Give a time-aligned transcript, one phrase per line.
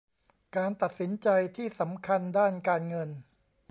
[0.55, 1.27] การตัดสินใจ
[1.57, 3.09] ที่สำคัญด้านการเงิน